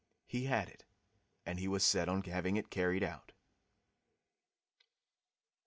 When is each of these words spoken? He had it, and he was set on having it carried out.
He 0.25 0.45
had 0.45 0.67
it, 0.67 0.83
and 1.45 1.59
he 1.59 1.67
was 1.67 1.85
set 1.85 2.09
on 2.09 2.23
having 2.23 2.57
it 2.57 2.71
carried 2.71 3.03
out. 3.03 3.33